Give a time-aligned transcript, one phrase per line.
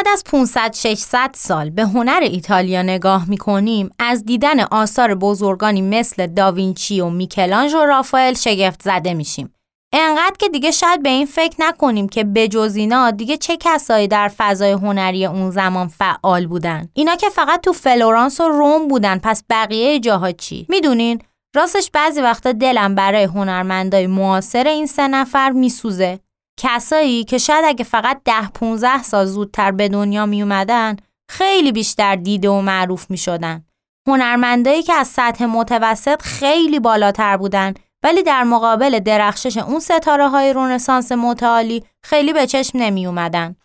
[0.00, 6.26] بعد از 500 600 سال به هنر ایتالیا نگاه می‌کنیم از دیدن آثار بزرگانی مثل
[6.26, 9.54] داوینچی و میکلانج و رافائل شگفت زده میشیم.
[9.92, 14.28] انقدر که دیگه شاید به این فکر نکنیم که بجز اینا دیگه چه کسایی در
[14.36, 16.88] فضای هنری اون زمان فعال بودن.
[16.94, 21.22] اینا که فقط تو فلورانس و روم بودن پس بقیه جاها چی؟ می‌دونین
[21.56, 26.20] راستش بعضی وقتا دلم برای هنرمندای معاصر این سه نفر میسوزه.
[26.62, 30.96] کسایی که شاید اگه فقط ده 15 سال زودتر به دنیا می اومدن
[31.30, 33.64] خیلی بیشتر دیده و معروف می شدن.
[34.08, 40.52] هنرمندایی که از سطح متوسط خیلی بالاتر بودن ولی در مقابل درخشش اون ستاره های
[40.52, 43.56] رونسانس متعالی خیلی به چشم نمی اومدن.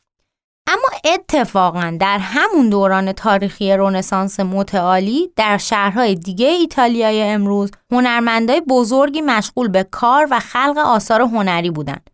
[0.68, 9.22] اما اتفاقا در همون دوران تاریخی رونسانس متعالی در شهرهای دیگه ایتالیای امروز هنرمندای بزرگی
[9.22, 12.10] مشغول به کار و خلق آثار هنری بودند.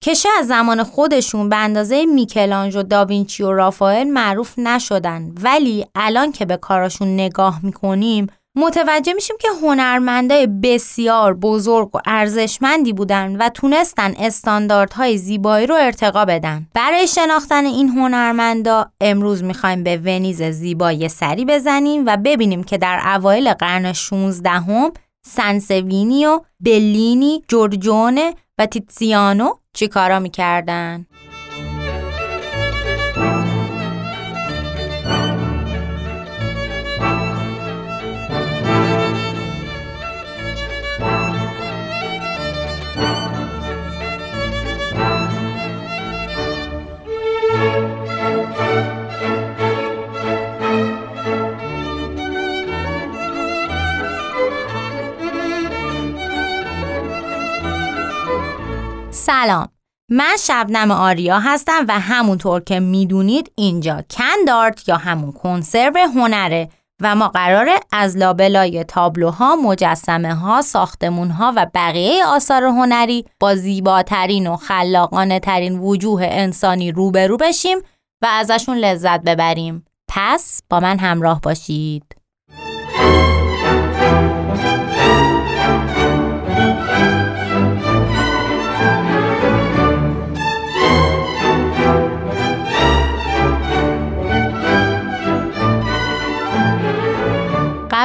[0.00, 6.32] که از زمان خودشون به اندازه میکلانج و داوینچی و رافائل معروف نشدن ولی الان
[6.32, 8.26] که به کاراشون نگاه می‌کنیم
[8.56, 16.24] متوجه میشیم که هنرمندای بسیار بزرگ و ارزشمندی بودن و تونستن استانداردهای زیبایی رو ارتقا
[16.24, 16.66] بدن.
[16.74, 23.00] برای شناختن این هنرمندا امروز می‌خوایم به ونیز زیبایی سری بزنیم و ببینیم که در
[23.14, 24.92] اوایل قرن 16 هم
[25.26, 31.06] سنسوینی و بلینی، جورجونه و تیتسیانو چی کارا می‌کردن؟
[59.30, 59.68] سلام
[60.10, 66.68] من شبنم آریا هستم و همونطور که می‌دونید اینجا کندارت یا همون کنسرو هنره
[67.02, 73.54] و ما قراره از لابلای تابلوها، مجسمه ها، ساختمون ها و بقیه آثار هنری با
[73.54, 77.78] زیباترین و خلاقانه ترین وجوه انسانی روبرو بشیم
[78.22, 79.84] و ازشون لذت ببریم.
[80.08, 82.17] پس با من همراه باشید.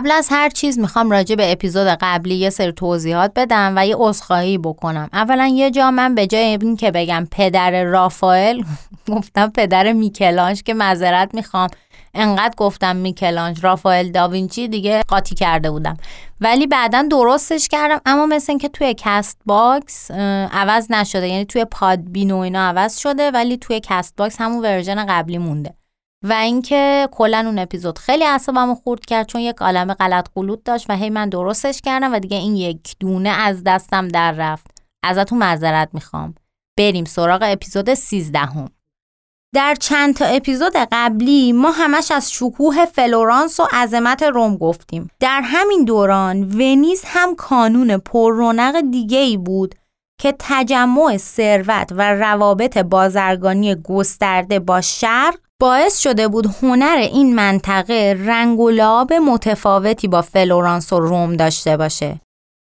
[0.04, 3.96] قبل از هر چیز می‌خوام راجع به اپیزود قبلی یه سری توضیحات بدم و یه
[3.98, 5.10] عذرخواهی بکنم.
[5.14, 8.64] اولا یه جا من به جای این که بگم پدر رافائل
[9.14, 11.70] گفتم پدر میکلانژ که معذرت می‌خوام.
[12.14, 15.98] انقدر گفتم میکلانژ رافائل داوینچی دیگه قاطی کرده بودم.
[16.42, 20.12] ولی بعدا درستش کردم اما مثل اینکه توی Castbox
[20.52, 21.28] عوض نشده.
[21.28, 25.74] یعنی توی Podbean و اینا عوض شده ولی توی Castbox همون version قبلی مونده.
[26.24, 30.86] و اینکه کلا اون اپیزود خیلی اعصابمو خورد کرد چون یک عالم غلط قلوت داشت
[30.90, 34.68] و هی من درستش کردم و دیگه این یک دونه از دستم در رفت.
[35.04, 36.36] ازتون معذرت می‌خوام.
[36.78, 38.70] بریم سراغ اپیزود 13 هم.
[39.56, 45.10] در چند تا اپیزود قبلی ما همش از شکوه فلورانس و عظمت روم گفتیم.
[45.20, 49.76] در همین دوران ونیز هم کانون پر رونق دیگه ای بود
[50.22, 58.16] که تجمع ثروت و روابط بازرگانی گسترده با شرق باعث شده بود هنر این منطقه
[58.26, 62.20] رنگ و لعاب متفاوتی با فلورانس و روم داشته باشه.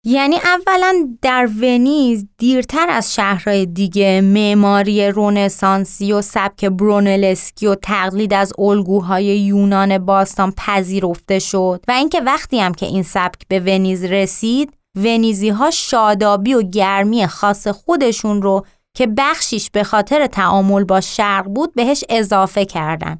[0.05, 8.33] یعنی اولا در ونیز دیرتر از شهرهای دیگه معماری رونسانسی و سبک برونلسکی و تقلید
[8.33, 14.03] از الگوهای یونان باستان پذیرفته شد و اینکه وقتی هم که این سبک به ونیز
[14.03, 18.65] رسید ونیزی ها شادابی و گرمی خاص خودشون رو
[18.97, 23.17] که بخشیش به خاطر تعامل با شرق بود بهش اضافه کردن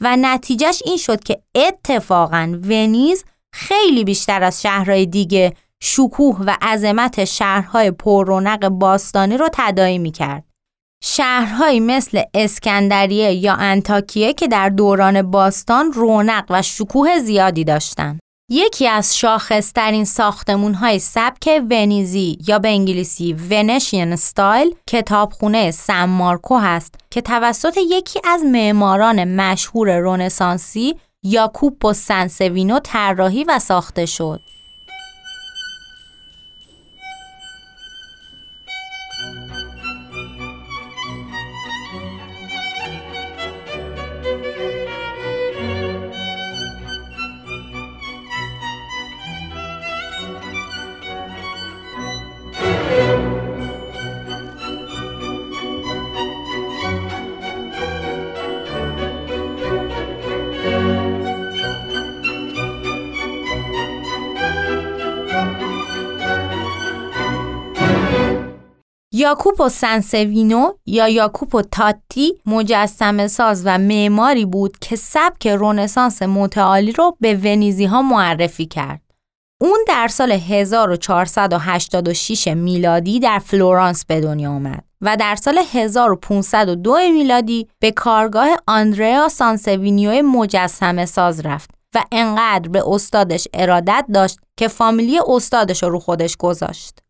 [0.00, 3.24] و نتیجهش این شد که اتفاقا ونیز
[3.54, 5.52] خیلی بیشتر از شهرهای دیگه
[5.82, 10.44] شکوه و عظمت شهرهای پررونق باستانی رو تداعی می کرد.
[11.04, 18.20] شهرهایی مثل اسکندریه یا انتاکیه که در دوران باستان رونق و شکوه زیادی داشتند.
[18.54, 26.58] یکی از شاخصترین ساختمون های سبک ونیزی یا به انگلیسی ونشین استایل کتابخونه سم مارکو
[26.58, 34.40] هست که توسط یکی از معماران مشهور رونسانسی یاکوپو سنسوینو طراحی و ساخته شد.
[69.22, 77.16] یاکوپو سنسوینو یا یاکوپو تاتی مجسمه ساز و معماری بود که سبک رنسانس متعالی رو
[77.20, 79.00] به ونیزی ها معرفی کرد.
[79.60, 87.68] اون در سال 1486 میلادی در فلورانس به دنیا آمد و در سال 1502 میلادی
[87.78, 95.20] به کارگاه آندریا سانسوینیو مجسمه ساز رفت و انقدر به استادش ارادت داشت که فامیلی
[95.26, 97.01] استادش رو رو خودش گذاشت.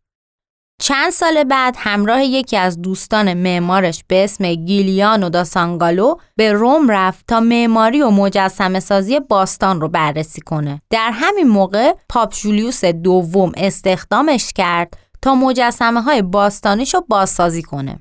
[0.85, 6.91] چند سال بعد همراه یکی از دوستان معمارش به اسم گیلیانو دا سانگالو به روم
[6.91, 10.81] رفت تا معماری و مجسمه سازی باستان رو بررسی کنه.
[10.89, 17.99] در همین موقع پاپ جولیوس دوم استخدامش کرد تا مجسمه های باستانیش رو بازسازی کنه.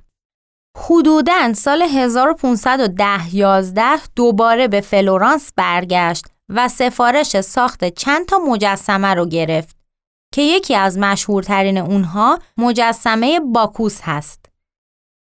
[0.78, 1.92] حدوداً سال 1510-11
[4.16, 9.81] دوباره به فلورانس برگشت و سفارش ساخت چند تا مجسمه رو گرفت
[10.32, 14.46] که یکی از مشهورترین اونها مجسمه باکوس هست.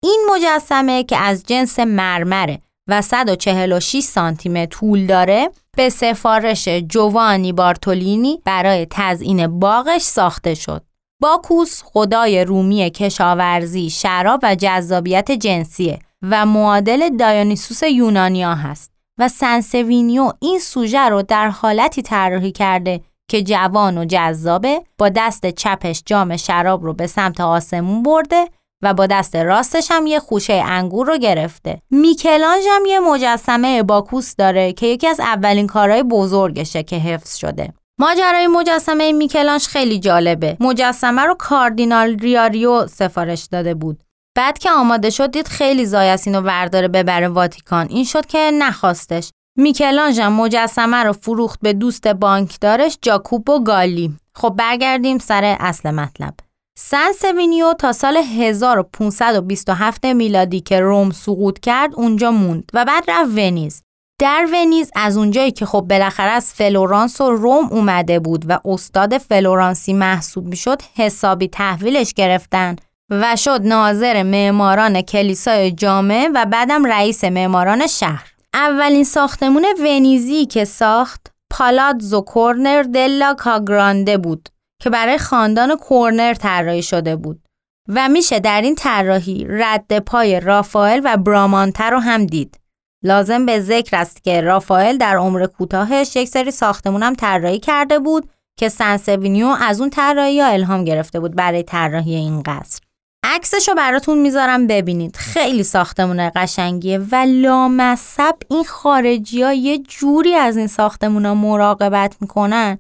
[0.04, 7.54] این مجسمه که از جنس مرمره و 146 سانتی متر طول داره به سفارش جووانی
[7.54, 10.82] بارتولینی برای تزئین باغش ساخته شد.
[11.22, 20.32] باکوس خدای رومی کشاورزی، شراب و جذابیت جنسیه و معادل دایونیسوس یونانیا هست و سنسوینیو
[20.40, 23.02] این سوژه رو در حالتی طراحی کرده
[23.32, 28.46] که جوان و جذابه با دست چپش جام شراب رو به سمت آسمون برده
[28.82, 31.82] و با دست راستش هم یه خوشه انگور رو گرفته.
[31.92, 37.74] میکلانج هم یه مجسمه باکوس داره که یکی از اولین کارهای بزرگشه که حفظ شده.
[38.00, 40.58] ماجرای مجسمه میکلانج خیلی جالبه.
[40.60, 44.04] مجسمه رو کاردینال ریاریو سفارش داده بود.
[44.36, 47.88] بعد که آماده شد دید خیلی زایسین و ورداره ببره واتیکان.
[47.90, 49.30] این شد که نخواستش.
[49.58, 54.16] میکلانژ مجسمه رو فروخت به دوست بانکدارش جاکوبو گالی.
[54.36, 56.34] خب برگردیم سر اصل مطلب.
[56.78, 63.32] سن سوینیو تا سال 1527 میلادی که روم سقوط کرد اونجا موند و بعد رفت
[63.32, 63.84] ونیز.
[64.20, 69.18] در ونیز از اونجایی که خب بالاخره از فلورانس و روم اومده بود و استاد
[69.18, 72.76] فلورانسی محسوب می‌شد حسابی تحویلش گرفتن
[73.10, 78.31] و شد ناظر معماران کلیسای جامع و بعدم رئیس معماران شهر.
[78.54, 84.50] اولین ساختمون ونیزی که ساخت پالاتزو کورنر دلا کا گرانده بود
[84.82, 87.42] که برای خاندان کورنر طراحی شده بود
[87.88, 92.60] و میشه در این طراحی رد پای رافائل و برامانته رو هم دید.
[93.04, 98.00] لازم به ذکر است که رافائل در عمر کوتاهش یک سری ساختمون هم طراحی کرده
[98.00, 102.80] بود که سنسوینیو از اون طراحی ها الهام گرفته بود برای طراحی این قصر.
[103.24, 105.16] عکسش رو براتون می‌ذارم ببینید.
[105.16, 112.16] خیلی ساختمون قشنگیه و لامصب این خارجی ها یه جوری از این ساختمون ها مراقبت
[112.22, 112.80] می‌کنن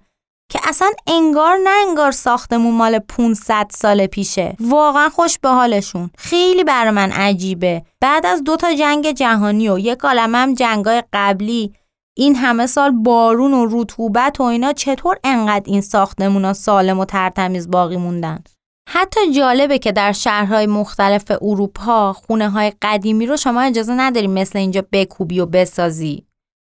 [0.51, 4.55] که اصلا انگار نه انگار ساختمون مال 500 سال پیشه.
[4.60, 6.10] واقعا خوش به حالشون.
[6.17, 7.83] خیلی برای من عجیبه.
[8.01, 11.74] بعد از دو تا جنگ جهانی و یک عالمه هم جنگای قبلی
[12.17, 17.05] این همه سال بارون و رطوبت و اینا چطور انقدر این ساختمون ها سالم و
[17.05, 18.43] ترتمیز باقی موندن؟
[18.89, 24.59] حتی جالبه که در شهرهای مختلف اروپا خونه های قدیمی رو شما اجازه نداریم مثل
[24.59, 26.25] اینجا بکوبی و بسازی.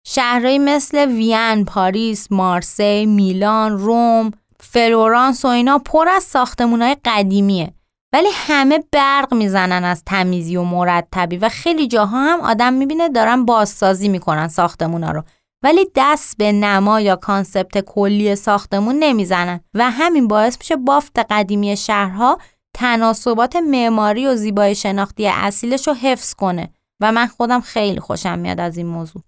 [0.07, 7.73] شهرهایی مثل وین، پاریس، مارسی، میلان، روم، فلورانس و اینا پر از ساختمون های قدیمیه.
[8.13, 13.45] ولی همه برق می‌زنن از تمیزی و مرتبی و خیلی جاها هم آدم می‌بینه دارن
[13.45, 15.23] بازسازی می‌کنن ساختمونا رو
[15.63, 21.77] ولی دست به نما یا concept کلی ساختمون نمی‌زنن و همین باعث میشه بافت قدیمی
[21.77, 22.37] شهرها
[22.73, 26.69] تناسبات معماری و زیبای شناختی اصیلش رو حفظ کنه
[27.01, 29.21] و من خودم خیلی خوشم میاد از این موضوع.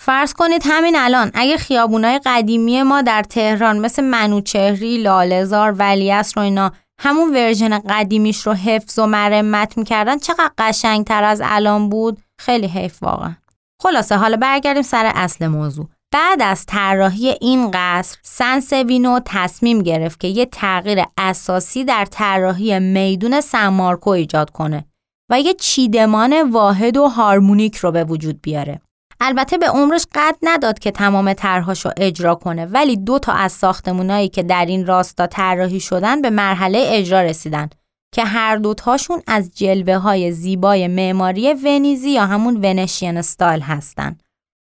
[0.00, 6.42] فرض کنید همین الان اگه خیابونای قدیمی ما در تهران مثل منوچهری، لالزار، ولیعصر و
[6.42, 12.66] اینا همون ورژن قدیمیش رو حفظ و مرمت می‌کردن چقدر قشنگتر از الان بود خیلی
[12.66, 13.34] حیف واقعا
[13.82, 20.28] خلاصه حالا برگردیم سر اصل موضوع بعد از طراحی این قصر سنسوینو تصمیم گرفت که
[20.28, 24.84] یه تغییر اساسی در طراحی میدون سمارکو ایجاد کنه
[25.30, 28.80] و یه چیدمان واحد و هارمونیک رو به وجود بیاره.
[29.20, 33.52] البته به عمرش قد نداد که تمام طرحهاش رو اجرا کنه ولی دو تا از
[33.52, 37.70] ساختمونایی که در این راستا طراحی شدن به مرحله اجرا رسیدن
[38.12, 44.18] که هر دوتاشون از جلوه های زیبای معماری ونیزی یا همون ونشین استایل هستن.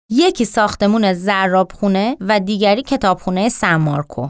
[0.10, 4.30] یکی ساختمون زرابخونه و دیگری کتابخونه سمارکو.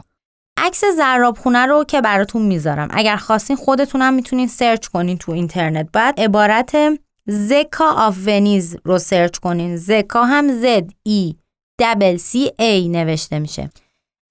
[0.56, 2.88] عکس زرابخونه رو که براتون می‌ذارم.
[2.90, 5.88] اگر خواستین خودتونم می‌تونین سرچ کنین تو اینترنت.
[5.92, 6.76] بعد عبارت
[7.26, 9.76] Zecca of Venice رو search کنین.
[9.76, 10.50] Zecca هم
[11.02, 11.34] E
[11.78, 13.70] double C A نوشته میشه.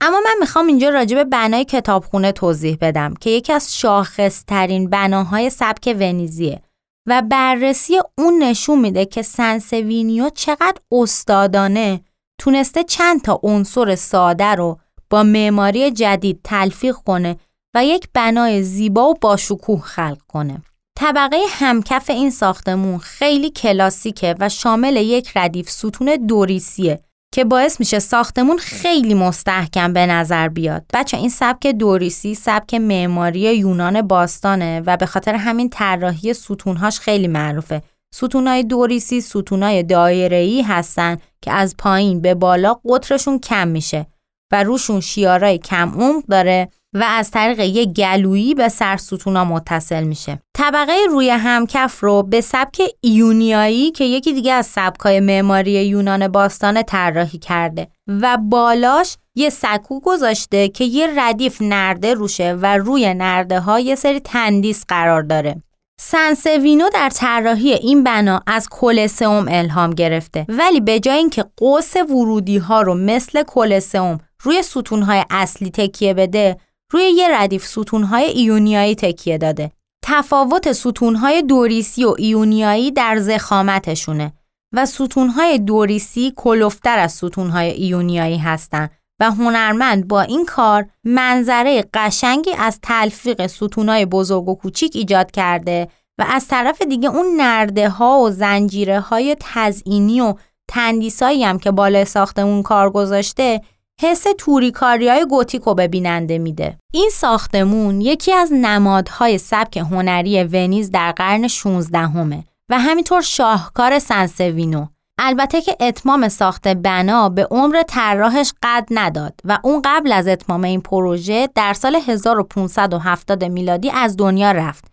[0.00, 5.50] اما من می‌خوام اینجا راجع به بنای کتابخونه توضیح بدم که یکی از شاخصترین بناهای
[5.50, 6.62] سبک ونیزیه
[7.06, 12.00] و بررسی اون نشون میده که سانسوینو چقدر استادانه
[12.38, 14.78] تونسته چند تا عنصر ساده رو
[15.10, 17.36] با معماری جدید تلفیق کنه
[17.74, 20.62] و یک بنای زیبا و باشکوه خلق کنه.
[20.98, 27.00] طبقه همکف این ساختمون خیلی کلاسیکه و شامل یک ردیف ستون دوریسیه
[27.34, 30.84] که باعث میشه ساختمون خیلی مستحکم به نظر بیاد.
[30.94, 37.28] بچه این سبک دوریسی سبک معماری یونان باستانه و به خاطر همین طراحی ستونهاش خیلی
[37.28, 37.82] معروفه.
[38.14, 44.06] ستونای دوریسی ستونای دایره‌ای هستن که از پایین به بالا قطرشون کم میشه
[44.52, 50.02] و روشون شیارای کم عمق داره و از طریق یک گلویی به سر ستونا متصل
[50.02, 50.38] میشه.
[50.54, 56.82] طبقه روی همکف رو به سبک ایونیایی که یکی دیگه از سبکای معماری یونان باستان
[56.82, 63.60] طراحی کرده و بالاش یه سکو گذاشته که یه ردیف نرده روشه و روی نرده
[63.60, 65.62] ها یه سری تندیس قرار داره.
[66.00, 72.58] سنسوینو در طراحی این بنا از کلسئوم الهام گرفته ولی به جای اینکه قوس ورودی
[72.58, 76.56] ها رو مثل کلسئوم روی ستونهای اصلی تکیه بده
[76.90, 79.70] روی یه ردیف ستونهای ایونیایی تکیه داده.
[80.02, 84.32] تفاوت ستونهای دوریسی و ایونیایی در زخامتشونه
[84.74, 92.50] و ستونهای دوریسی کلوفتر از ستونهای ایونیایی هستند و هنرمند با این کار منظره قشنگی
[92.58, 98.20] از تلفیق ستونهای بزرگ و کوچیک ایجاد کرده و از طرف دیگه اون نرده ها
[98.20, 100.34] و زنجیره های تزئینی و
[100.68, 103.60] تندیسایی هم که بالای ساختمون کار گذاشته
[104.02, 106.78] حس توریکاری های گوتیکو به بیننده میده.
[106.92, 113.98] این ساختمون یکی از نمادهای سبک هنری ونیز در قرن 16 همه و همینطور شاهکار
[113.98, 114.86] سنسوینو.
[115.18, 120.64] البته که اتمام ساخت بنا به عمر طراحش قد نداد و اون قبل از اتمام
[120.64, 124.84] این پروژه در سال 1570 میلادی از دنیا رفت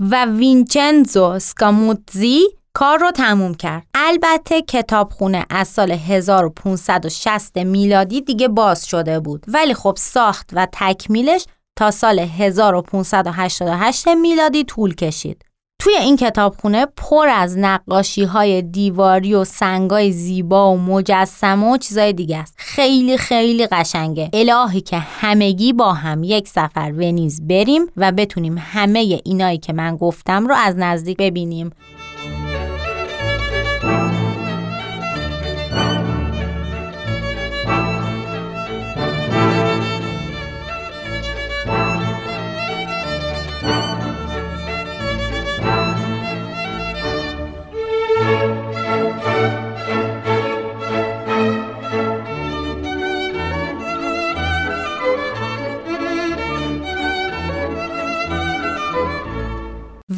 [0.00, 2.42] و وینچنزو سکاموتزی
[2.76, 3.86] کار رو تموم کرد.
[3.94, 11.44] البته کتابخونه از سال 1560 میلادی دیگه باز شده بود ولی خب ساخت و تکمیلش
[11.76, 15.44] تا سال 1588 میلادی طول کشید.
[15.78, 22.12] توی این کتابخونه پر از نقاشی های دیواری و سنگای زیبا و مجسمه و چیزای
[22.12, 22.54] دیگه است.
[22.56, 24.30] خیلی خیلی قشنگه.
[24.32, 29.96] الهی که همگی با هم یک سفر ونیز بریم و بتونیم همه اینایی که من
[29.96, 31.70] گفتم رو از نزدیک ببینیم.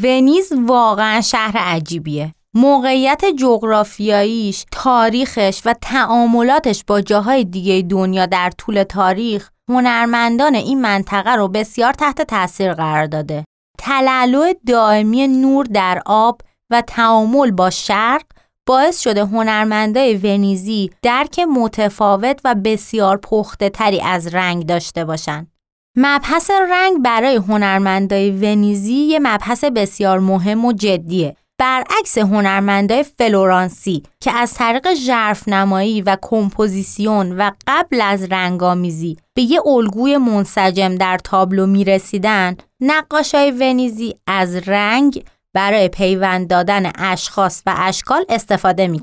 [0.02, 2.34] ونیز واقعا شهر عجیبیه.
[2.54, 11.34] موقعیت جغرافیاییش، تاریخش و تعاملاتش با جاهای دیگه دنیا در طول تاریخ هنرمندان این منطقه
[11.34, 13.44] رو بسیار تحت تاثیر قرار داده.
[13.78, 18.22] تلالو دائمی نور در آب و تعامل با شرق
[18.66, 25.55] باعث شده هنرمندای ونیزی درک متفاوت و بسیار پخته تری از رنگ داشته باشند.
[25.98, 31.36] مبحث رنگ برای هنرمندای ونیزی یه مبحث بسیار مهم و جدیه.
[31.58, 39.42] برعکس هنرمندای فلورانسی که از طریق ژرف نمایی و کمپوزیسیون و قبل از رنگامیزی به
[39.42, 45.24] یه الگوی منسجم در تابلو می رسیدن نقاشای ونیزی از رنگ
[45.54, 49.00] برای پیوند دادن اشخاص و اشکال استفاده می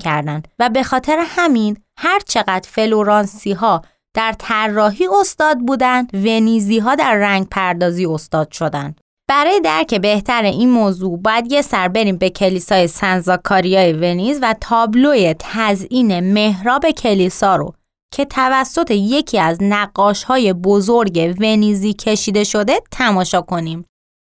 [0.58, 3.82] و به خاطر همین هر چقدر فلورانسی ها
[4.14, 10.70] در طراحی استاد بودند ونیزی ها در رنگ پردازی استاد شدند برای درک بهتر این
[10.70, 17.74] موضوع باید یه سر بریم به کلیسای سنزاکاریای ونیز و تابلوی تزئین محراب کلیسا رو
[18.12, 23.84] که توسط یکی از نقاش های بزرگ ونیزی کشیده شده تماشا کنیم.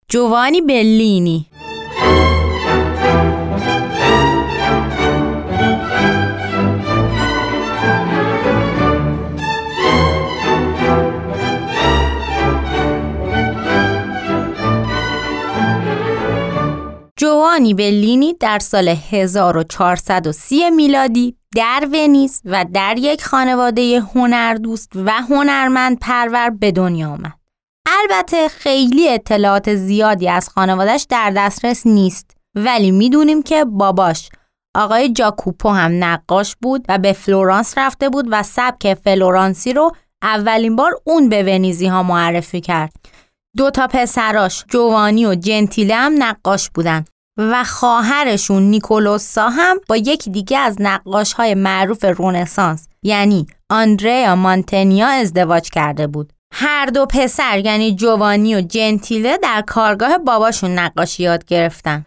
[0.09, 1.47] جوانی بلینی
[17.29, 25.99] جووانی بلینی در سال 1430 میلادی در ونیز و در یک خانواده هنردوست و هنرمند
[25.99, 27.39] پرور به دنیا آمد.
[27.87, 34.29] البته خیلی اطلاعات زیادی از خانوادش در دسترس نیست ولی می‌دونیم که باباش
[34.77, 39.93] آقای جاکوپو هم نقاش بود و به فلورانس رفته بود و سبک فلورانسی رو
[40.23, 42.93] اولین بار اون به ونیزی ها معرفی کرد
[43.57, 47.05] دو تا پسراش جوانی و جنتیله هم نقاش بودن
[47.39, 55.09] و خواهرشون نیکولوسا هم با یکی دیگه از نقاش های معروف رونسانس یعنی آندریا مانتنیا
[55.09, 56.33] ازدواج کرده بود.
[56.55, 62.07] هر دو پسر یعنی جوانی و جنتیله در کارگاه باباشون نقاشی یاد گرفتن.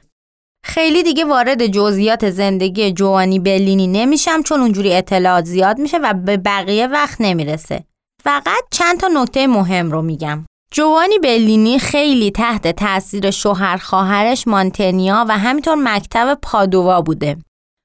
[0.66, 6.38] خیلی دیگه وارد جزئیات زندگی جوانی بلینی نمیشم چون اونجوری اطلاعات زیاد میشه و به
[6.38, 7.84] بقیه وقت نمی‌رسه.
[8.24, 10.46] فقط چند تا نکته مهم رو میگم.
[10.74, 17.38] جوانی بلینی خیلی تحت تاثیر شوهر خواهرش مانتنیا و همینطور مکتب پادووا بوده.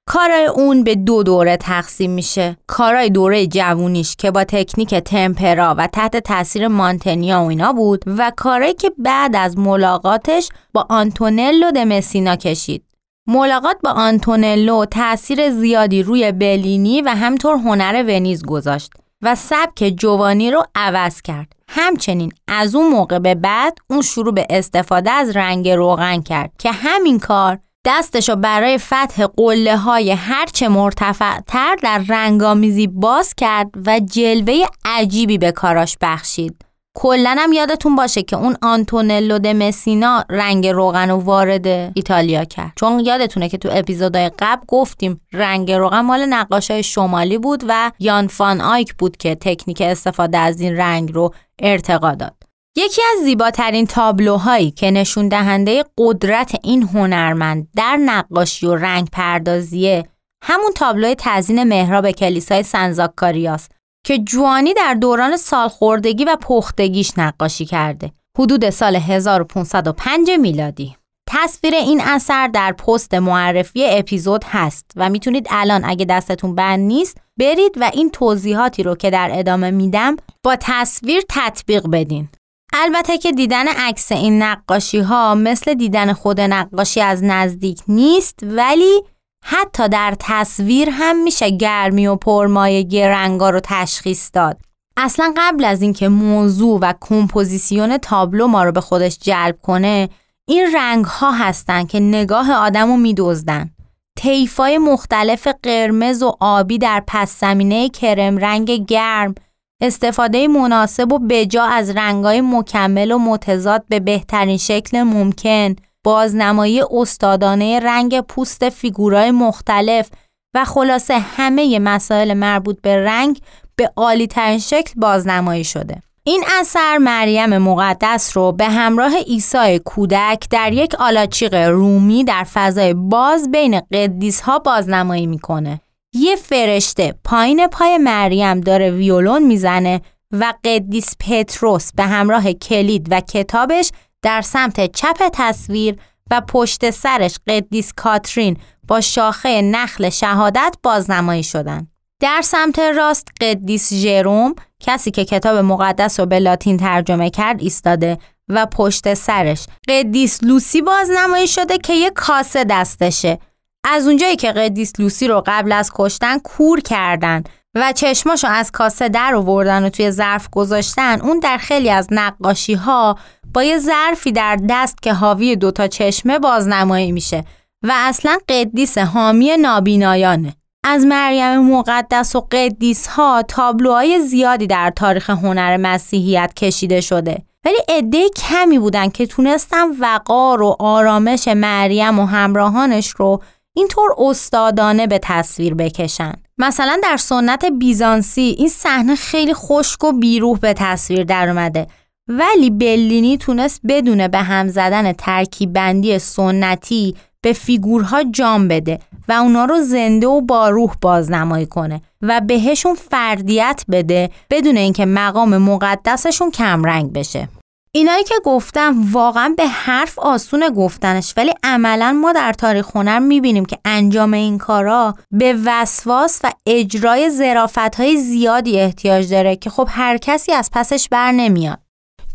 [0.08, 2.56] کارای اون به دو دوره تقسیم میشه.
[2.66, 8.32] کارای دوره جوونیش که با تکنیک تمپرا و تحت تاثیر مانتنیا و اینا بود و
[8.36, 12.84] کارایی که بعد از ملاقاتش با آنتونلو د مسینا کشید.
[13.26, 20.50] ملاقات با آنتونلو تاثیر زیادی روی بلینی و همطور هنر ونیز گذاشت و سبک جوانی
[20.50, 21.55] رو عوض کرد.
[21.68, 26.72] همچنین از اون موقع به بعد اون شروع به استفاده از رنگ روغن کرد که
[26.72, 34.00] همین کار دستشو برای فتح قله های هرچه مرتفع تر در رنگامیزی باز کرد و
[34.00, 36.66] جلوه عجیبی به کاراش بخشید.
[36.98, 42.72] کلا هم یادتون باشه که اون آنتونلو د مسینا رنگ روغن رو وارد ایتالیا کرد
[42.76, 48.26] چون یادتونه که تو اپیزودهای قبل گفتیم رنگ روغن مال نقاشای شمالی بود و یان
[48.26, 52.34] فان آیک بود که تکنیک استفاده از این رنگ رو ارتقا داد
[52.76, 60.08] یکی از زیباترین تابلوهایی که نشون دهنده قدرت این هنرمند در نقاشی و رنگ پردازیه
[60.42, 63.68] همون تابلو تزین محراب کلیسای سنزاکاریاس
[64.06, 68.12] که جوانی در دوران سالخوردگی و پختگیش نقاشی کرده.
[68.38, 70.96] حدود سال 1505 میلادی.
[71.26, 77.16] تصویر این اثر در پست معرفی اپیزود هست و می‌تونید الان اگه دستتون بند نیست
[77.36, 82.28] برید و این توضیحاتی رو که در ادامه میدم با تصویر تطبیق بدین.
[82.72, 89.02] البته که دیدن عکس این نقاشی ها مثل دیدن خود نقاشی از نزدیک نیست ولی
[89.44, 94.56] حتی در تصویر هم میشه گرمی و پرمایگی رنگا رو تشخیص داد.
[94.96, 100.08] اصلا قبل از اینکه موضوع و کمپوزیسیون تابلو ما رو به خودش جلب کنه
[100.48, 103.70] این رنگ ها هستن که نگاه آدم رو می‌دزدن.
[104.18, 109.34] طیفای مختلف قرمز و آبی در پس زمینه کرم رنگ گرم
[109.80, 117.80] استفاده مناسب و بجا از رنگای مکمل و متضاد به بهترین شکل ممکن بازنمایی استادانه
[117.80, 120.10] رنگ پوست فیگورای مختلف
[120.54, 123.40] و خلاصه همه مسائل مربوط به رنگ
[123.76, 126.02] به عالی ترین شکل بازنمایی شده.
[126.28, 132.94] این اثر مریم مقدس رو به همراه عیسی کودک در یک آلاچیق رومی در فضای
[132.94, 135.80] باز بین قدیس ها بازنمایی می‌کنه.
[136.14, 140.00] یه فرشته پایین پای مریم داره ویولون می‌زنه
[140.32, 143.90] و قدیس پتروس به همراه کلید و کتابش
[144.22, 145.96] در سمت چپ تصویر
[146.30, 148.56] و پشت سرش قدیس کاترین
[148.88, 151.88] با شاخه نخل شهادت بازنمایی شدن.
[152.20, 158.18] در سمت راست قدیس ژروم کسی که کتاب مقدس رو به لاتین ترجمه کرد ایستاده
[158.48, 163.38] و پشت سرش قدیس لوسی بازنمایی شده که یه کاسه دستشه.
[163.84, 169.08] از اونجایی که قدیس لوسی رو قبل از کشتن کور کردن و چشماشو از کاسه
[169.08, 173.18] در آوردن و توی ظرف گذاشتن اون در خیلی از نقاشی ها
[173.54, 177.44] با یه ظرفی در دست که حاوی دوتا چشمه بازنمایی میشه
[177.82, 180.54] و اصلا قدیس حامی نابینایانه.
[180.88, 187.42] از مریم مقدس و قدیس ها تابلوهای زیادی در تاریخ هنر مسیحیت کشیده شده.
[187.64, 193.42] ولی عده کمی بودن که تونستن وقار و آرامش مریم و همراهانش رو
[193.76, 196.32] اینطور استادانه به تصویر بکشن.
[196.58, 201.86] مثلا در سنت بیزانسی این صحنه خیلی خشک و بیروح به تصویر در اومده.
[202.28, 207.14] ولی بلینی تونست بدون به هم زدن ترکیب بندی سنتی
[207.46, 212.94] به فیگورها جان بده و اونا رو زنده و با روح بازنمایی کنه و بهشون
[212.94, 217.48] فردیت بده بدون اینکه مقام مقدسشون کمرنگ بشه.
[217.92, 223.64] اینایی که گفتم واقعا به حرف آسون گفتنش ولی عملا ما در تاریخ هنر می‌بینیم
[223.64, 229.88] که انجام این کارا به وسواس و اجرای ظرافت های زیادی احتیاج داره که خب
[229.90, 231.85] هر کسی از پسش بر نمیاد.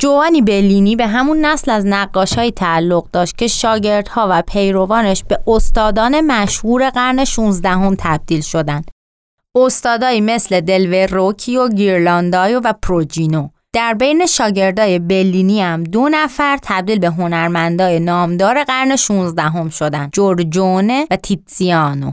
[0.01, 1.85] جوانی بلینی به همون نسل از
[2.37, 8.91] های تعلق داشت که شاگردها و پیروانش به استادان مشهور قرن 16 هم تبدیل شدند.
[9.55, 16.99] استادایی مثل دلوروکی و گیرلاندایو و پروجینو در بین شاگردای بلینی هم دو نفر تبدیل
[16.99, 22.11] به هنرمندای نامدار قرن 16 هم شدن جورجونه و تیتسیانو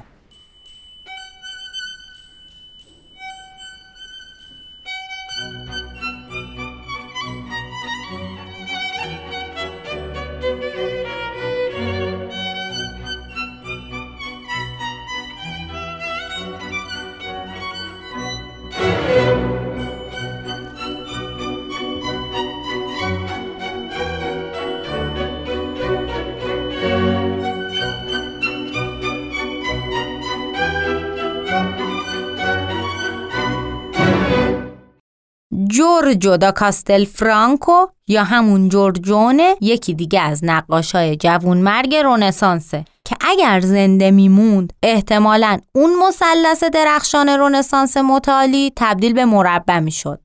[36.09, 43.61] جورجو دا کاستل فرانکو یا همون جورجونه یکی دیگه از نقاشای جوونمرگ رونسانسه که اگر
[43.61, 50.21] زنده میموند احتمالا اون مثلث درخشان رونسانس متعالی تبدیل به مربع می‌شد.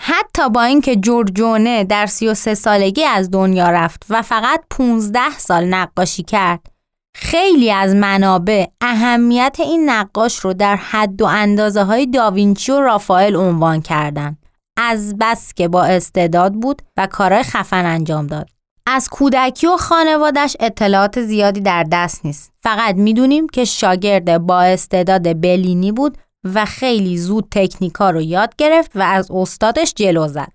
[0.00, 6.22] حتی با اینکه جورجونه در 33 سالگی از دنیا رفت و فقط 15 سال نقاشی
[6.22, 6.66] کرد
[7.14, 13.36] خیلی از منابع اهمیت این نقاش رو در حد و اندازه های داوینچی و رافائل
[13.36, 14.41] عنوان کردند.
[14.76, 18.48] از بس که با استعداد بود و کارهای خفن انجام داد.
[18.86, 22.52] از کودکی و خانوادش اطلاعات زیادی در دست نیست.
[22.62, 28.90] فقط می‌دونیم که شاگرد با استعداد بلینی بود و خیلی زود تکنیکا رو یاد گرفت
[28.94, 30.52] و از استادش جلو زد.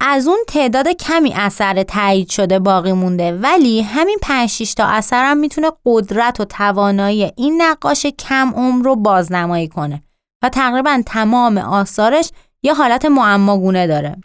[0.00, 5.36] از اون تعداد کمی اثر تایید شده باقی مونده ولی همین 5 تا اثر هم
[5.36, 10.02] می‌تونه قدرت و توانایی این نقاش کم عمر رو بازنمایی کنه
[10.42, 12.30] و تقریبا تمام آثارش
[12.66, 14.16] یه حالت معماگونه داره.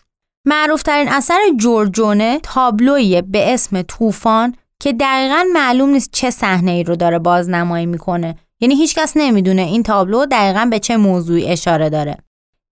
[0.46, 6.96] معروفترین اثر جورجونه تابلویی به اسم طوفان که دقیقا معلوم نیست چه صحنه ای رو
[6.96, 8.36] داره بازنمایی می‌کنه.
[8.60, 12.18] یعنی هیچکس نمی‌دونه این تابلو دقیقا به چه موضوعی اشاره داره.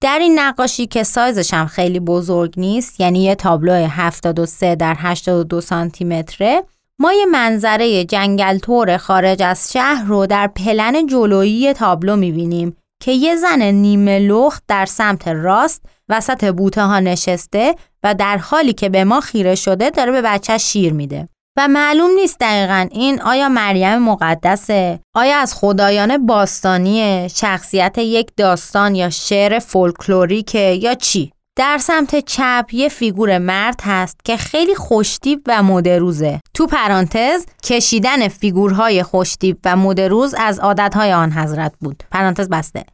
[0.01, 5.61] در این نقاشی که سایزش هم خیلی بزرگ نیست یعنی یه تابلو 73 در 82
[5.61, 6.63] سانتی متره
[6.99, 12.77] ما یه منظره جنگل تور خارج از شهر رو در پلن جلویی تابلو می‌بینیم.
[13.03, 18.73] که یه زن نیمه لخت در سمت راست وسط بوته ها نشسته و در حالی
[18.73, 21.29] که به ما خیره شده داره به بچه شیر میده.
[21.57, 28.95] و معلوم نیست دقیقا این آیا مریم مقدسه؟ آیا از خدایان باستانی شخصیت یک داستان
[28.95, 35.42] یا شعر فولکلوریکه یا چی؟ در سمت چپ یه فیگور مرد هست که خیلی خوشتیب
[35.47, 42.03] و مدروزه تو پرانتز کشیدن فیگورهای خوشتیب و مدروز از عادتهای آن حضرت بود.
[42.11, 42.85] پرانتز بسته.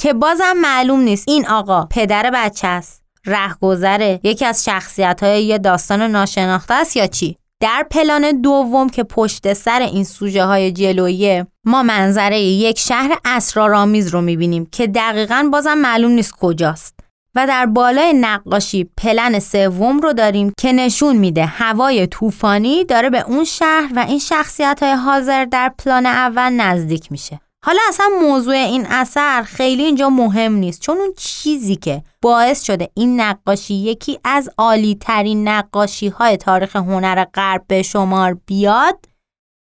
[0.00, 5.58] که بازم معلوم نیست این آقا پدر بچه است رهگذره یکی از شخصیت های یه
[5.58, 11.46] داستان ناشناخته است یا چی؟ در پلان دوم که پشت سر این سوژه های جلویه
[11.64, 16.97] ما منظره یک شهر اسرارآمیز رو می‌بینیم که دقیقا بازم معلوم نیست کجاست.
[17.38, 23.24] و در بالای نقاشی پلن سوم رو داریم که نشون میده هوای طوفانی داره به
[23.28, 27.40] اون شهر و این شخصیت های حاضر در پلان اول نزدیک میشه.
[27.64, 32.88] حالا اصلا موضوع این اثر خیلی اینجا مهم نیست چون اون چیزی که باعث شده
[32.94, 38.98] این نقاشی یکی از عالی ترین نقاشی های تاریخ هنر غرب به شمار بیاد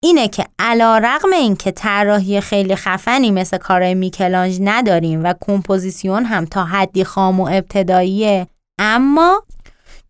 [0.04, 6.26] اینه که علا رقم این که طراحی خیلی خفنی مثل کارهای میکلانج نداریم و کمپوزیسیون
[6.26, 8.48] هم تا حدی خام و ابتداییه
[8.80, 9.44] اما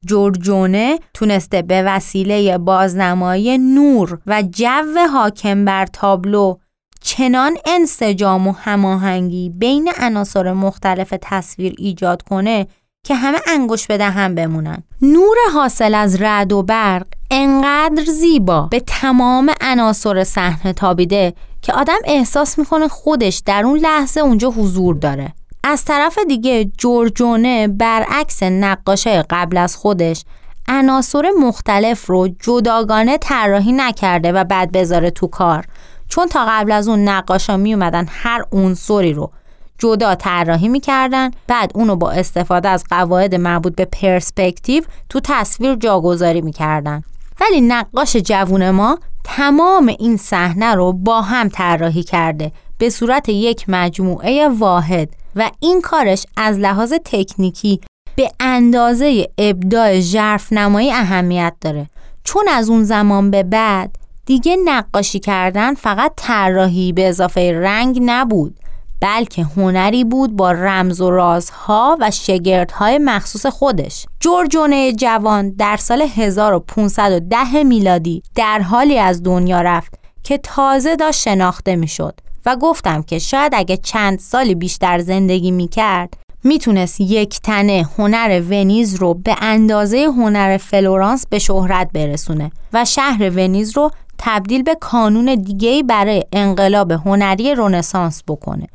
[0.06, 6.56] جورجونه تونسته به وسیله بازنمایی نور و جو حاکم بر تابلو
[7.02, 12.68] چنان انسجام و هماهنگی بین عناصر مختلف تصویر ایجاد کنه
[13.04, 14.84] که همه انگوش به هم بمونن.
[15.02, 21.98] نور حاصل از رد و برق انقدر زیبا به تمام عناصر صحنه تابیده که آدم
[22.06, 25.34] احساس می‌کنه خودش در اون لحظه اونجا حضور داره.
[25.64, 30.24] از طرف دیگه جورجونه برعکس نقاشه قبل از خودش
[30.68, 35.66] عناصر مختلف رو جداگانه طراحی نکرده و بعد بذاره تو کار.
[36.10, 39.32] چون تا قبل از اون نقاشا می اومدن هر عنصری رو
[39.80, 41.32] جدا طراحی می‌کردن.
[41.48, 47.04] بعد اونو با استفاده از قواعد مربوط به پرسپکتیو تو تصویر جاگذاری می‌کردن.
[47.42, 53.66] ولی نقاش جوون ما تمام این صحنه رو با هم طراحی کرده به صورت یک
[53.68, 55.10] مجموعه واحد.
[55.36, 57.82] و این کارش از لحاظ تکنیکی
[58.16, 61.90] به اندازه ابداع ژرف نمایی اهمیت داره.
[62.24, 68.59] چون از اون زمان به بعد دیگه نقاشی کردن فقط طراحی به اضافه رنگ نبود.
[69.02, 74.06] بلکه هنری بود با رمز و رازها و شگردهای مخصوص خودش.
[74.20, 81.76] جورجونه جوان در سال 1510 میلادی در حالی از دنیا رفت که تازه داشت شناخته
[81.76, 88.42] می‌شد و گفتم که شاید اگه چند سالی بیشتر زندگی می‌کرد می‌تونست یک تنه هنر
[88.50, 94.76] ونیز رو به اندازه هنر فلورانس به شهرت برسونه و شهر ونیز رو تبدیل به
[94.76, 98.68] کانون دیگهی برای انقلاب هنری رونسانس بکنه.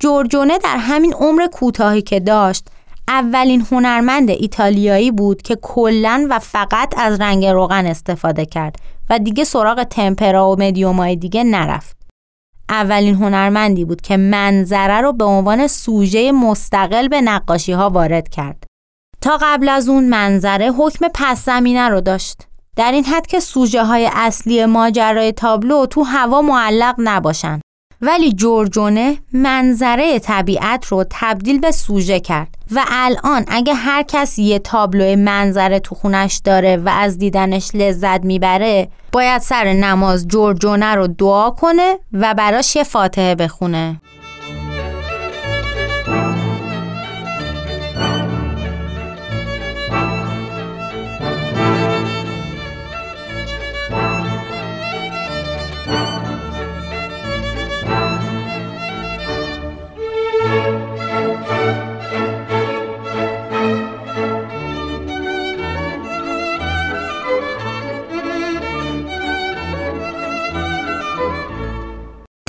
[0.00, 2.66] جورجونه در همین عمر کوتاهی که داشت
[3.08, 8.76] اولین هنرمند ایتالیایی بود که کلا و فقط از رنگ روغن استفاده کرد
[9.10, 11.96] و دیگه سراغ تمپرا و مدیومای دیگه نرفت.
[12.68, 18.64] اولین هنرمندی بود که منظره رو به عنوان سوژه مستقل به نقاشی ها وارد کرد.
[19.20, 22.46] تا قبل از اون منظره حکم پس زمینه رو داشت.
[22.76, 27.60] در این حد که سوژه های اصلی ماجرای تابلو تو هوا معلق نباشن
[28.02, 32.48] ولی جورجونه منظره طبیعت رو تبدیل به سوژه کرد.
[32.70, 38.24] و الان اگه هر کس یه تابلو منظره تو خونش داره و از دیدنش لذت
[38.24, 44.00] می‌بره باید سر نماز جورجونه رو دعا کنه و براش یه فاتحه بخونه.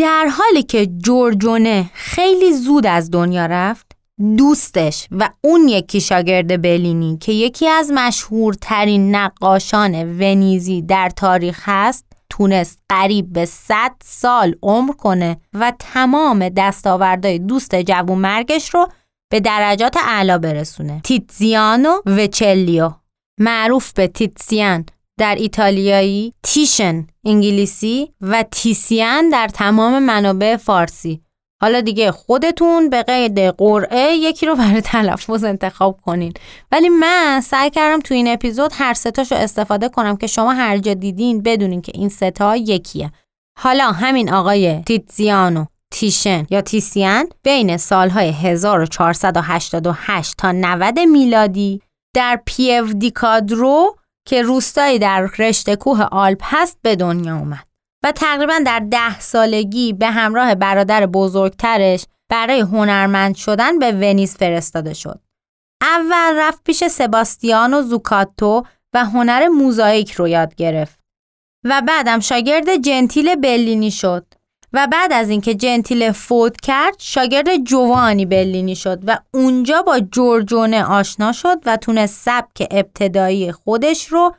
[0.01, 3.91] در حالی که جورجونه خیلی زود از دنیا رفت
[4.37, 12.05] دوستش و اون یکی شاگرد بلینی که یکی از مشهورترین نقاشان ونیزی در تاریخ هست
[12.29, 18.87] تونست قریب به 100 سال عمر کنه و تمام دستاوردهای دوست جوون مرگش رو
[19.31, 21.01] به درجات اعلا برسونه.
[21.03, 22.91] تیتزیانو و چلیو
[23.39, 24.85] معروف به تیتسیان
[25.21, 31.21] در ایتالیایی تیشن انگلیسی و تیسیان در تمام منابع فارسی.
[31.61, 36.33] حالا دیگه خودتون به قید قرعه یکی رو برای تلفظ انتخاب کنین.
[36.71, 40.93] ولی من سعی کردم تو این اپیزود هر ستاشو استفاده کنم که شما هر جا
[40.93, 43.11] دیدین بدونین که این ستا یکیه.
[43.59, 51.81] حالا همین آقای تیتزیانو تیشن یا تیسیان بین سالهای 1488 تا 90 میلادی
[52.15, 53.95] در پیو دیکادرو
[54.31, 57.67] که روستایی در رشته کوه آلپ هست به دنیا اومد
[58.03, 64.93] و تقریبا در ده سالگی به همراه برادر بزرگترش برای هنرمند شدن به ونیز فرستاده
[64.93, 65.21] شد.
[65.81, 68.63] اول رفت پیش سباستیانو زوکاتو
[68.93, 70.99] و هنر موزاییک رو یاد گرفت
[71.65, 74.33] و بعدم شاگرد جنتیل بلینی شد
[74.73, 80.83] و بعد از اینکه جنتیل فوت کرد شاگرد جوانی بلینی شد و اونجا با جورجونه
[80.83, 84.35] آشنا شد و تونست سبک ابتدایی خودش رو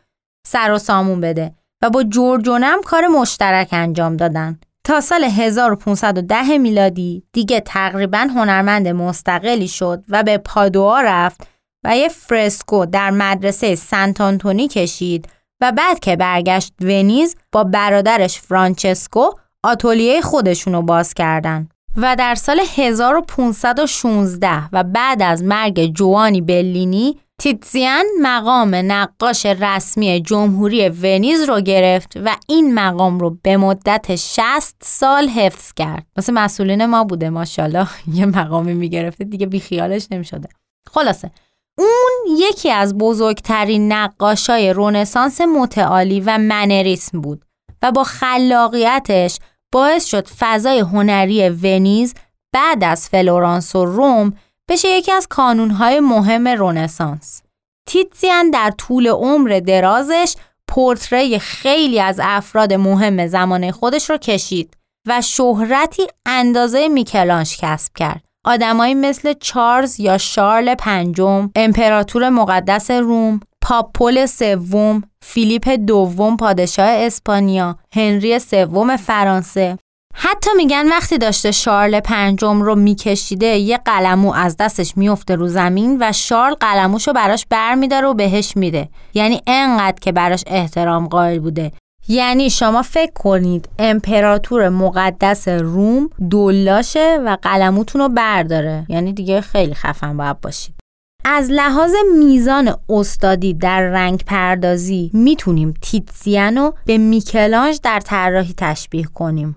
[0.47, 4.59] سر و سامون بده و با جورجونه هم کار مشترک انجام دادن.
[4.85, 11.47] تا سال 1510 میلادی دیگه تقریبا هنرمند مستقلی شد و به پادوا رفت
[11.85, 15.29] و یه فرسکو در مدرسه سنت آنتونی کشید
[15.61, 19.31] و بعد که برگشت ونیز با برادرش فرانچسکو
[19.65, 28.05] آتولیه خودشونو باز کردن و در سال 1516 و بعد از مرگ جوانی بلینی تیتزیان
[28.23, 35.29] مقام نقاش رسمی جمهوری ونیز رو گرفت و این مقام رو به مدت 60 سال
[35.29, 36.07] حفظ کرد.
[36.17, 40.49] مثل مسئولین ما بوده ماشاءالله یه مقامی می‌گرفته دیگه بیخیالش نمی‌شده.
[40.91, 41.31] خلاصه
[41.79, 47.45] اون یکی از بزرگترین نقاشای رونسانس متعالی و منریسم بود
[47.83, 49.39] و با خلاقیتش
[49.73, 52.15] باعث شد فضای هنری ونیز
[52.55, 54.33] بعد از فلورانس و روم
[54.71, 57.43] بشه یکی از کانونهای مهم رونسانس.
[57.89, 60.35] تیتزیان در طول عمر درازش
[60.69, 64.77] پورتره‌ی خیلی از افراد مهم زمانه خودش رو کشید
[65.09, 68.23] و شهرتی اندازه میکلانژ کسب کرد.
[68.45, 76.89] آدمایی مثل چارلز یا شارل پنجم، امپراتور مقدس روم، پاپ پل سوم، فیلیپ دوم پادشاه
[76.89, 79.79] اسپانیا، هنری سوم فرانسه.
[80.15, 85.97] حتی میگن وقتی داشته شارل پنجم رو میکشیده یه قلمو از دستش میفته رو زمین
[86.01, 88.89] و شارل قلموشو براش برمیداره و بهش میده.
[89.15, 91.73] یعنی انقدر که براش احترام قائل بوده.
[92.09, 98.87] یعنی شما فکر کنید امپراتور مقدس روم دولاشه و قلموتون رو برداره.
[98.89, 100.82] یعنی دیگه خیلی خفن باید باشید.
[101.25, 109.57] از لحاظ میزان استادی در رنگ پردازی می‌تونیم تیتسیانو به میکلانج در طراحی تشبیه کنیم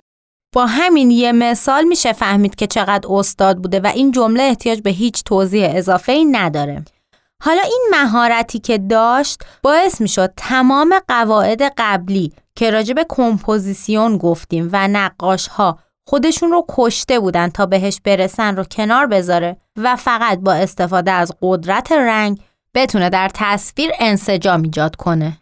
[0.56, 4.89] با همین یه مثال میشه فهمید که چقدر استاد بوده و این جمله احتیاج به
[4.89, 6.86] هیچ توضیح اضافه ای نداره.
[7.43, 14.69] حالا این مهارتی که داشت باعث می‌شد تمام قواعد قبلی که راجع به کمپوزیسیون گفتیم
[14.71, 20.39] و نقاش ها خودشون رو کشته بودن تا بهش برسن رو کنار بذاره و فقط
[20.39, 22.39] با استفاده از قدرت رنگ
[22.76, 25.38] بتونه در تصویر انسجام ایجاد کنه.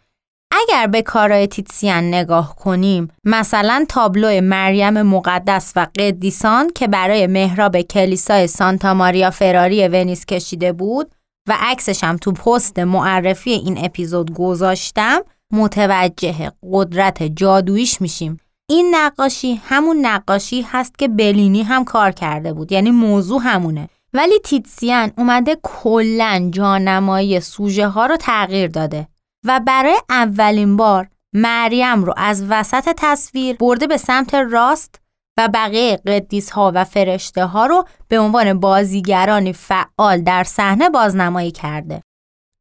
[0.50, 7.80] اگر به کارای تیتسیان نگاه کنیم مثلا تابلو مریم مقدس و قدیسان که برای محراب
[7.80, 11.14] کلیسای سانتا ماریا فراری ونیز کشیده بود
[11.48, 15.20] و عکسش هم تو پست معرفی این اپیزود گذاشتم
[15.52, 22.72] متوجه قدرت جادویش میشیم این نقاشی همون نقاشی هست که بلینی هم کار کرده بود
[22.72, 29.08] یعنی موضوع همونه ولی تیتسیان اومده کلا جانمایی سوژه ها رو تغییر داده
[29.44, 35.00] و برای اولین بار مریم رو از وسط تصویر برده به سمت راست
[35.38, 41.50] و بقیه قدیس ها و فرشته ها رو به عنوان بازیگرانی فعال در صحنه بازنمایی
[41.50, 42.02] کرده.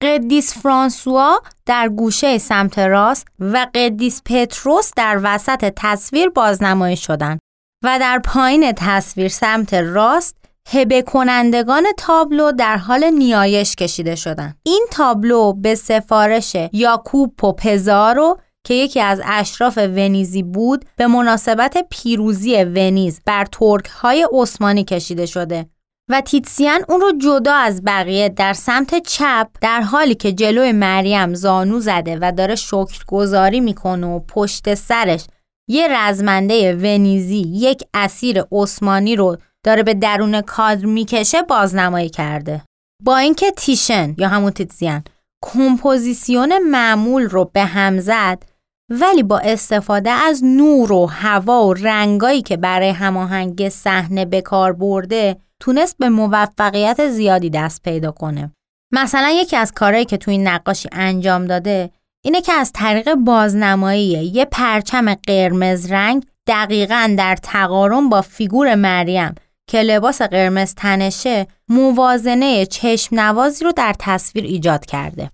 [0.04, 7.40] قدیس فرانسوا در گوشه سمت راست و قدیس پتروس در وسط تصویر بازنمایی شدند
[7.84, 10.36] و در پایین تصویر سمت راست
[10.70, 14.58] هبه کنندگان تابلو در حال نیایش کشیده شدند.
[14.64, 22.64] این تابلو به سفارش یاکوب پزارو که یکی از اشراف ونیزی بود به مناسبت پیروزی
[22.64, 25.66] ونیز بر ترک های عثمانی کشیده شده
[26.10, 31.34] و تیتسیان اون رو جدا از بقیه در سمت چپ در حالی که جلوی مریم
[31.34, 35.26] زانو زده و داره شکرگزاری می‌کنه و پشت سرش
[35.70, 42.62] یه رزمنده ونیزی یک اسیر عثمانی رو داره به درون کادر می‌کشه بازنمایی کرده.
[43.04, 45.04] با اینکه تیشن یا همون تیتسیان
[45.44, 48.44] کمپوزیسیون معمول رو به هم زد
[48.90, 54.74] ولی با استفاده از نور و هوا و رنگایی که برای هماهنگی صحنه به کار
[54.74, 58.52] برده تونست به موفقیت زیادی دست پیدا کنه.
[58.92, 61.90] مثلا یکی از کارهایی که تو این نقاشی انجام داده
[62.26, 69.36] اینه که از طریق بازنمایی یه پرچم قرمز رنگ دقیقا در تقارن با فیگور مریم
[69.68, 75.32] که لباس قرمز تنشه موازنه چشم نوازی رو در تصویر ایجاد کرده.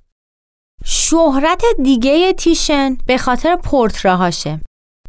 [0.85, 4.59] شهرت دیگه تیشن به خاطر پورتراهاشه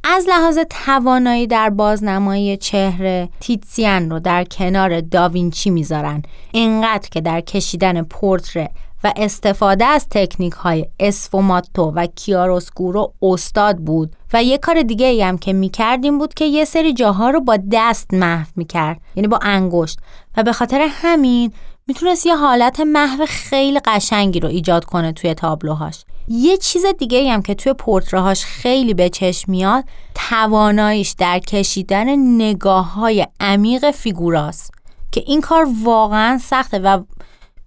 [0.04, 6.22] از لحاظ توانایی در بازنمایی چهره تیتسیان رو در کنار داوینچی می‌ذارن.
[6.52, 8.70] اینقدر که در کشیدن پورتره
[9.04, 15.22] و استفاده از تکنیک های اسفوماتو و کیاروسکورو استاد بود و یه کار دیگه ای
[15.22, 19.38] هم که می‌کردیم بود که یه سری جاها رو با دست محو می‌کرد یعنی با
[19.42, 19.98] انگشت.
[20.36, 21.52] و به خاطر همین
[21.90, 26.05] می‌تونست یه حالت محو خیلی قشنگی رو ایجاد کنه توی تابلوهاش.
[26.29, 32.94] یه چیز دیگه هم که توی پورتراهاش خیلی به چشم میاد تواناییش در کشیدن نگاه
[32.94, 34.74] های عمیق فیگوراست
[35.12, 37.03] که این کار واقعا سخته و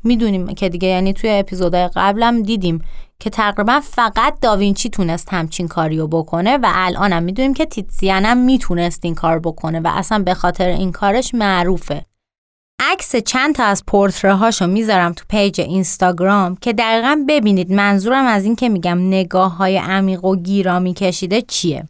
[0.04, 2.82] می‌دونیم که دیگه یعنی توی اپیزودهای قبلم دیدیم
[3.20, 9.00] که تقریبا فقط داوینچی تونست همچین کاریو بکنه و الانم می‌دونیم که تیتسیان هم می‌تونست
[9.04, 12.06] این کار بکنه و اصلا به خاطر این کارش معروفه.
[12.80, 18.46] عکس چند تا از پورتره هاشو می‌ذارم تو پیج اینستاگرام که دقیقا ببینید منظورم از
[18.46, 21.88] این که میگم نگاه های عمیق و گیرا می‌کشیده چیه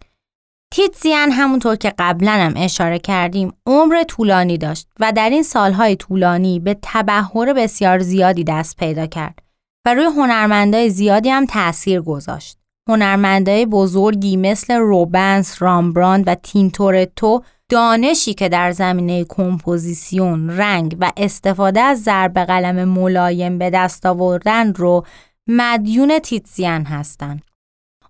[0.74, 6.60] تیتزیان همونطور که قبلا هم اشاره کردیم عمر طولانی داشت و در این سالهای طولانی
[6.60, 9.40] به تبحر بسیار زیادی دست پیدا کرد
[9.86, 12.58] و روی هنرمندای زیادی هم تأثیر گذاشت.
[12.90, 17.44] هنرمندای بزرگی مثل روبنس، رامبراند و تینتورتو
[17.74, 24.74] دانشی که در زمینه کمپوزیسیون، رنگ و استفاده از ضرب قلم ملایم به دست آوردن
[24.74, 25.06] رو
[25.48, 27.42] مدیون تیتزیان هستند.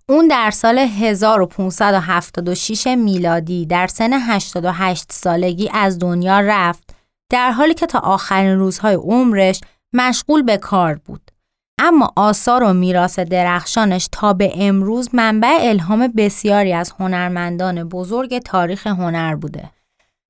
[0.08, 6.96] اون در سال 1576 میلادی در سن 88 سالگی از دنیا رفت
[7.30, 9.60] در حالی که تا آخرین روزهای عمرش
[9.92, 11.30] مشغول به کار بود.
[11.78, 18.86] اما آثار و میراث درخشانش تا به امروز منبع الهام بسیاری از هنرمندان بزرگ تاریخ
[18.86, 19.70] هنر بوده.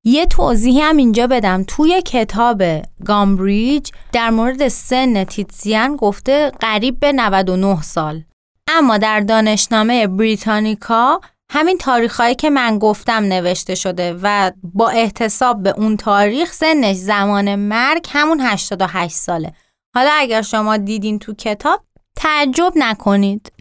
[0.04, 1.64] یه توضیحی هم اینجا بدم.
[1.68, 2.62] توی کتاب
[3.04, 8.22] گامبریج در مورد سن تیتسیان گفته قریب به 99 سال.
[8.68, 11.20] اما در دانشنامه بریتانیکا
[11.50, 17.54] همین تاریخهایی که من گفتم نوشته شده و با احتساب به اون تاریخ سنش زمان
[17.54, 19.52] مرگ همون 88 ساله.
[19.94, 21.80] حالا اگر شما دیدین تو کتاب
[22.16, 23.52] تعجب نکنید.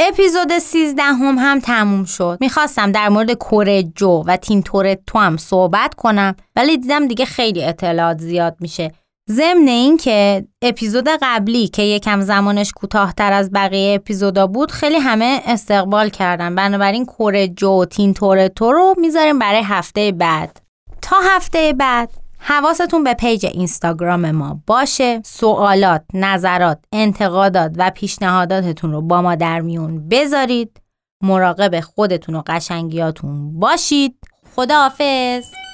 [0.00, 2.38] اپیزود 13 هم هم تموم شد.
[2.40, 8.56] می‌خواستم در مورد کورجو و تینتورتو هم صحبت کنم ولی دیدم دیگه خیلی اطلاعات زیاد
[8.60, 8.92] میشه.
[9.30, 15.40] ضمن این که اپیزود قبلی که یکم زمانش کوتاهتر از بقیه اپیزودا بود خیلی همه
[15.46, 16.54] استقبال کردن.
[16.54, 20.60] بنابراین کورجو و تینتورتو رو می‌ذاریم برای هفته بعد.
[21.02, 25.20] تا هفته بعد حواستون به پیج اینستاگرام ما باشه.
[25.24, 30.80] سوالات، نظرات، انتقادات و پیشنهاداتتون رو با ما در میون بذارید.
[31.22, 34.14] مراقب خودتون و قشنگیاتون باشید.
[34.56, 35.67] خداحافظ!